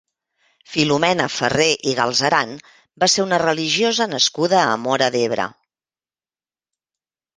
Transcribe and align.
Filomena 0.75 1.27
Ferrer 1.33 1.67
i 1.91 1.93
Galzeran 1.99 2.55
va 3.03 3.11
ser 3.17 3.27
una 3.27 3.41
religiosa 3.43 4.09
nascuda 4.15 4.59
a 4.63 4.75
Móra 4.87 5.11
d'Ebre. 5.17 5.47